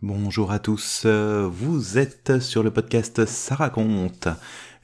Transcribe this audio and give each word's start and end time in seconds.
Bonjour 0.00 0.52
à 0.52 0.60
tous, 0.60 1.06
vous 1.06 1.98
êtes 1.98 2.38
sur 2.38 2.62
le 2.62 2.70
podcast 2.70 3.26
Ça 3.26 3.56
raconte. 3.56 4.28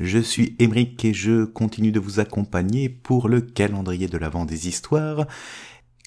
Je 0.00 0.18
suis 0.18 0.56
Émeric 0.58 1.04
et 1.04 1.12
je 1.12 1.44
continue 1.44 1.92
de 1.92 2.00
vous 2.00 2.18
accompagner 2.18 2.88
pour 2.88 3.28
le 3.28 3.42
calendrier 3.42 4.08
de 4.08 4.16
l'Avent 4.16 4.46
des 4.46 4.68
histoires. 4.68 5.26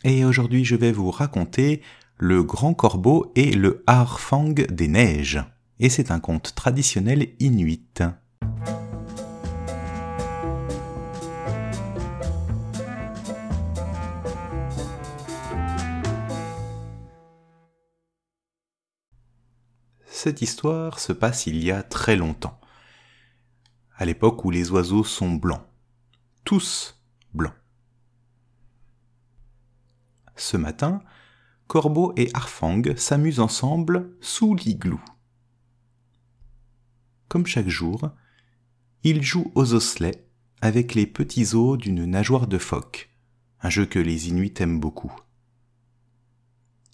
Et 0.03 0.25
aujourd'hui 0.25 0.65
je 0.65 0.75
vais 0.75 0.91
vous 0.91 1.11
raconter 1.11 1.83
le 2.17 2.41
Grand 2.41 2.73
Corbeau 2.73 3.31
et 3.35 3.51
le 3.51 3.83
Harfang 3.85 4.55
des 4.55 4.87
Neiges. 4.87 5.43
Et 5.79 5.89
c'est 5.89 6.09
un 6.09 6.19
conte 6.19 6.55
traditionnel 6.55 7.27
inuit. 7.39 8.01
Cette 20.25 20.41
histoire 20.41 20.99
se 20.99 21.13
passe 21.13 21.45
il 21.45 21.63
y 21.63 21.69
a 21.69 21.83
très 21.83 22.15
longtemps, 22.15 22.59
à 23.95 24.05
l'époque 24.05 24.43
où 24.43 24.49
les 24.49 24.71
oiseaux 24.71 25.03
sont 25.03 25.35
blancs, 25.35 25.61
tous 26.43 26.99
blancs. 27.35 27.53
Ce 30.35 30.57
matin, 30.57 31.03
Corbeau 31.67 32.11
et 32.17 32.31
Harfang 32.33 32.81
s'amusent 32.95 33.39
ensemble 33.39 34.17
sous 34.19 34.55
l'igloo. 34.55 34.99
Comme 37.27 37.45
chaque 37.45 37.69
jour, 37.69 38.09
ils 39.03 39.21
jouent 39.21 39.51
aux 39.53 39.75
osselets 39.75 40.27
avec 40.59 40.95
les 40.95 41.05
petits 41.05 41.53
os 41.53 41.77
d'une 41.77 42.05
nageoire 42.05 42.47
de 42.47 42.57
phoque, 42.57 43.11
un 43.61 43.69
jeu 43.69 43.85
que 43.85 43.99
les 43.99 44.29
Inuits 44.29 44.55
aiment 44.57 44.79
beaucoup. 44.79 45.15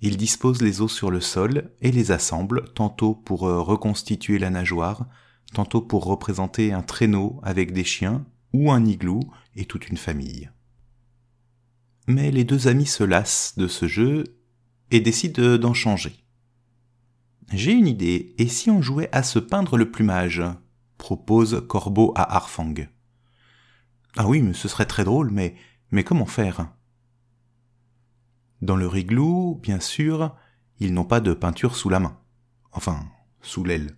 Ils 0.02 0.18
disposent 0.18 0.62
les 0.62 0.82
os 0.82 0.92
sur 0.92 1.12
le 1.12 1.22
sol 1.22 1.72
et 1.82 1.92
les 1.92 2.12
assemblent 2.12 2.66
tantôt 2.74 3.14
pour 3.14 3.48
euh, 3.48 3.62
reconstituer 3.62 4.40
la 4.40 4.50
nageoire, 4.50 5.06
tantôt 5.54 5.82
pour 5.82 6.06
représenter 6.06 6.74
un 6.74 6.82
traîneau 6.82 7.40
avec 7.44 7.72
des 7.72 7.84
chiens 7.84 8.26
ou 8.54 8.72
un 8.72 8.84
igloo 8.86 9.22
et 9.56 9.66
toute 9.66 9.90
une 9.90 9.98
famille. 9.98 10.50
Mais 12.08 12.32
les 12.32 12.44
deux 12.44 12.68
amis 12.68 12.88
se 12.88 13.04
lassent 13.04 13.54
de 13.58 13.68
ce 13.68 13.88
jeu 13.88 14.24
et 14.90 15.00
décident 15.00 15.58
d'en 15.58 15.74
changer. 15.74 16.16
J'ai 17.54 17.74
une 17.74 17.88
idée, 17.88 18.34
et 18.38 18.48
si 18.48 18.70
on 18.70 18.82
jouait 18.82 19.10
à 19.12 19.24
se 19.24 19.40
peindre 19.40 19.78
le 19.78 19.92
plumage? 19.92 20.42
propose 20.98 21.66
Corbeau 21.68 22.14
à 22.16 22.36
Harfang. 22.36 22.76
Ah 24.18 24.28
oui, 24.28 24.42
mais 24.42 24.54
ce 24.54 24.68
serait 24.68 24.86
très 24.86 25.04
drôle, 25.04 25.32
mais, 25.32 25.56
mais 25.92 26.04
comment 26.04 26.26
faire? 26.26 26.72
Dans 28.62 28.76
le 28.76 28.88
riglou, 28.88 29.60
bien 29.62 29.80
sûr, 29.80 30.36
ils 30.80 30.94
n'ont 30.94 31.06
pas 31.06 31.20
de 31.20 31.34
peinture 31.34 31.76
sous 31.76 31.90
la 31.90 32.00
main. 32.00 32.18
Enfin, 32.72 33.00
sous 33.42 33.64
l'aile. 33.64 33.98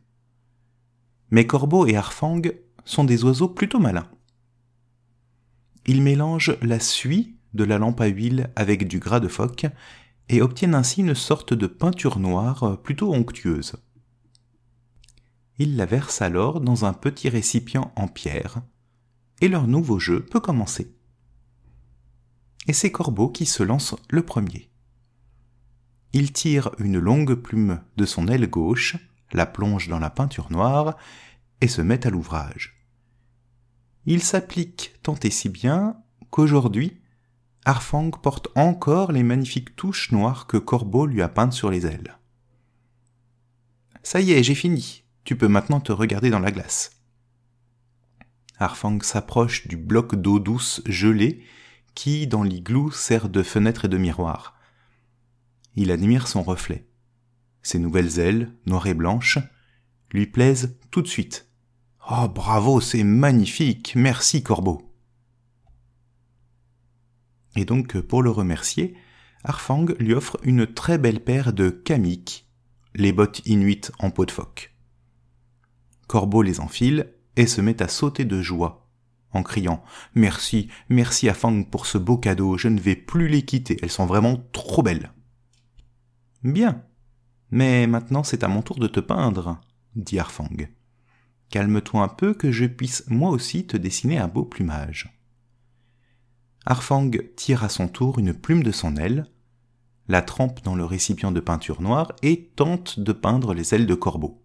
Mais 1.32 1.46
Corbeau 1.46 1.86
et 1.86 1.96
Harfang 1.96 2.42
sont 2.86 3.04
des 3.04 3.24
oiseaux 3.24 3.50
plutôt 3.50 3.80
malins. 3.80 4.10
Ils 5.86 6.02
mélangent 6.02 6.58
la 6.62 6.80
suie 6.80 7.36
de 7.54 7.64
la 7.64 7.78
lampe 7.78 8.02
à 8.02 8.08
huile 8.08 8.52
avec 8.56 8.88
du 8.88 9.00
gras 9.00 9.20
de 9.20 9.28
phoque 9.28 9.66
et 10.30 10.42
obtiennent 10.42 10.76
ainsi 10.76 11.02
une 11.02 11.16
sorte 11.16 11.54
de 11.54 11.68
peinture 11.68 12.20
noire 12.20 12.82
plutôt 12.82 13.14
onctueuse. 13.14 13.76
Ils 15.60 15.76
la 15.76 15.86
versent 15.86 16.22
alors 16.22 16.62
dans 16.62 16.86
un 16.86 16.94
petit 16.94 17.30
récipient 17.30 17.92
en 17.96 18.08
pierre, 18.08 18.62
et 19.42 19.48
leur 19.48 19.68
nouveau 19.68 20.00
jeu 20.00 20.26
peut 20.26 20.40
commencer. 20.40 20.96
Et 22.68 22.74
c'est 22.74 22.92
Corbeau 22.92 23.30
qui 23.30 23.46
se 23.46 23.64
lance 23.64 23.96
le 24.10 24.24
premier. 24.24 24.70
Il 26.14 26.32
tire 26.32 26.72
une 26.78 27.00
longue 27.00 27.34
plume 27.34 27.82
de 27.98 28.06
son 28.06 28.28
aile 28.28 28.48
gauche, 28.48 28.96
la 29.32 29.46
plonge 29.46 29.88
dans 29.88 30.00
la 30.00 30.10
peinture 30.10 30.52
noire, 30.52 30.96
et 31.62 31.68
se 31.68 31.82
met 31.82 32.06
à 32.06 32.10
l'ouvrage. 32.10 32.76
Il 34.06 34.22
s'applique 34.22 34.94
tant 35.02 35.16
et 35.24 35.30
si 35.30 35.50
bien 35.50 35.98
qu'aujourd'hui, 36.30 37.02
Arfang 37.66 38.12
porte 38.12 38.50
encore 38.56 39.12
les 39.12 39.24
magnifiques 39.24 39.76
touches 39.76 40.12
noires 40.12 40.48
que 40.48 40.58
Corbeau 40.58 41.06
lui 41.06 41.22
a 41.22 41.30
peintes 41.30 41.54
sur 41.54 41.72
les 41.72 41.86
ailes. 41.86 42.18
Ça 44.04 44.20
y 44.20 44.34
est, 44.34 44.44
j'ai 44.44 44.56
fini. 44.56 45.04
Tu 45.24 45.38
peux 45.38 45.48
maintenant 45.48 45.80
te 45.80 45.94
regarder 45.94 46.30
dans 46.30 46.40
la 46.40 46.52
glace. 46.52 46.92
Arfang 48.60 49.00
s'approche 49.02 49.68
du 49.68 49.78
bloc 49.78 50.16
d'eau 50.16 50.40
douce 50.40 50.82
gelée 50.86 51.44
qui, 51.96 52.28
dans 52.28 52.44
l'igloo, 52.44 52.92
sert 52.92 53.30
de 53.30 53.44
fenêtre 53.44 53.86
et 53.86 53.90
de 53.90 53.98
miroir. 53.98 54.58
Il 55.76 55.92
admire 55.92 56.28
son 56.28 56.44
reflet. 56.44 56.88
Ses 57.62 57.80
nouvelles 57.80 58.20
ailes, 58.20 58.54
noires 58.66 58.88
et 58.88 58.94
blanches, 58.94 59.40
lui 60.12 60.28
plaisent 60.28 60.78
tout 60.92 61.02
de 61.02 61.08
suite. 61.08 61.50
Oh 62.10 62.28
bravo, 62.28 62.82
c'est 62.82 63.04
magnifique, 63.04 63.94
merci 63.96 64.44
Corbeau. 64.44 64.94
Et 67.56 67.66
donc, 67.66 68.00
pour 68.00 68.22
le 68.22 68.30
remercier, 68.30 68.96
Arfang 69.44 69.86
lui 70.00 70.14
offre 70.14 70.38
une 70.44 70.68
très 70.68 70.98
belle 70.98 71.24
paire 71.24 71.54
de 71.54 71.70
kamik, 71.70 72.48
les 72.96 73.12
bottes 73.12 73.42
inuites 73.46 73.92
en 74.00 74.10
peau 74.10 74.26
de 74.26 74.32
phoque. 74.32 74.74
Corbeau 76.08 76.42
les 76.42 76.60
enfile 76.60 77.14
et 77.36 77.48
se 77.48 77.62
met 77.62 77.82
à 77.82 77.88
sauter 77.88 78.26
de 78.26 78.42
joie, 78.42 78.83
en 79.34 79.44
criant 79.44 79.84
Merci, 80.16 80.70
merci 80.90 81.30
Arfang 81.30 81.64
pour 81.64 81.86
ce 81.86 81.98
beau 81.98 82.18
cadeau, 82.18 82.58
je 82.58 82.68
ne 82.68 82.80
vais 82.80 82.96
plus 82.96 83.28
les 83.28 83.44
quitter, 83.44 83.78
elles 83.82 83.92
sont 83.92 84.06
vraiment 84.06 84.44
trop 84.52 84.84
belles. 84.84 85.12
Bien. 86.44 86.84
Mais 87.52 87.88
maintenant 87.88 88.24
c'est 88.24 88.44
à 88.44 88.48
mon 88.48 88.62
tour 88.62 88.80
de 88.80 88.88
te 88.88 89.00
peindre, 89.00 89.62
dit 89.96 90.20
Arfang. 90.20 90.50
Calme-toi 91.50 92.02
un 92.02 92.08
peu 92.08 92.34
que 92.34 92.52
je 92.52 92.66
puisse 92.66 93.04
moi 93.08 93.30
aussi 93.30 93.68
te 93.68 93.78
dessiner 93.78 94.18
un 94.18 94.28
beau 94.28 94.44
plumage. 94.44 95.14
Arfang 96.66 97.12
tire 97.36 97.64
à 97.64 97.70
son 97.70 97.88
tour 97.88 98.20
une 98.20 98.34
plume 98.34 98.64
de 98.64 98.72
son 98.72 98.96
aile, 98.96 99.28
la 100.08 100.22
trempe 100.22 100.64
dans 100.64 100.76
le 100.76 100.86
récipient 100.86 101.32
de 101.32 101.40
peinture 101.40 101.82
noire 101.82 102.12
et 102.22 102.52
tente 102.56 103.00
de 103.00 103.12
peindre 103.12 103.54
les 103.54 103.74
ailes 103.74 103.88
de 103.88 103.96
Corbeau. 103.96 104.43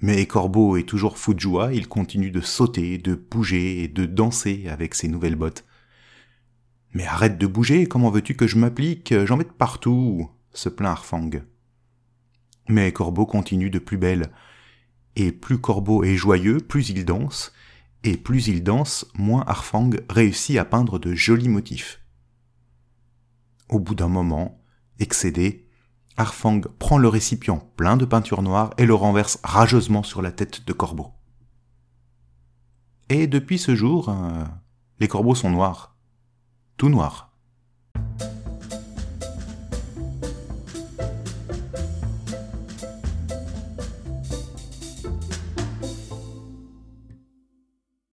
Mais 0.00 0.26
Corbeau 0.26 0.76
est 0.76 0.88
toujours 0.88 1.18
fou 1.18 1.34
de 1.34 1.40
joie, 1.40 1.74
il 1.74 1.86
continue 1.86 2.30
de 2.30 2.40
sauter, 2.40 2.96
de 2.96 3.14
bouger 3.14 3.82
et 3.82 3.88
de 3.88 4.06
danser 4.06 4.66
avec 4.68 4.94
ses 4.94 5.08
nouvelles 5.08 5.36
bottes. 5.36 5.64
Mais 6.92 7.06
arrête 7.06 7.38
de 7.38 7.46
bouger, 7.46 7.86
comment 7.86 8.10
veux-tu 8.10 8.34
que 8.34 8.46
je 8.46 8.58
m'applique? 8.58 9.14
J'en 9.26 9.36
mets 9.36 9.44
partout 9.44 10.30
se 10.52 10.68
plaint 10.68 10.92
Arfang. 10.92 11.30
Mais 12.68 12.92
Corbeau 12.92 13.26
continue 13.26 13.70
de 13.70 13.78
plus 13.78 13.98
belle, 13.98 14.30
et 15.16 15.32
plus 15.32 15.58
Corbeau 15.58 16.02
est 16.02 16.16
joyeux, 16.16 16.58
plus 16.58 16.88
il 16.88 17.04
danse, 17.04 17.52
et 18.02 18.16
plus 18.16 18.48
il 18.48 18.62
danse, 18.62 19.06
moins 19.14 19.44
Arfang 19.46 19.90
réussit 20.08 20.56
à 20.56 20.64
peindre 20.64 20.98
de 20.98 21.14
jolis 21.14 21.48
motifs. 21.48 22.00
Au 23.68 23.78
bout 23.78 23.94
d'un 23.94 24.08
moment, 24.08 24.62
excédé, 24.98 25.68
Arfang 26.16 26.60
prend 26.78 26.98
le 26.98 27.08
récipient 27.08 27.58
plein 27.76 27.96
de 27.96 28.04
peinture 28.04 28.42
noire 28.42 28.70
et 28.78 28.86
le 28.86 28.94
renverse 28.94 29.38
rageusement 29.42 30.02
sur 30.02 30.22
la 30.22 30.32
tête 30.32 30.66
de 30.66 30.72
Corbeau. 30.72 31.12
Et 33.08 33.26
depuis 33.26 33.58
ce 33.58 33.74
jour, 33.74 34.08
euh, 34.08 34.44
les 35.00 35.08
corbeaux 35.08 35.34
sont 35.34 35.50
noirs. 35.50 35.96
Tout 36.76 36.88
noirs. 36.88 37.29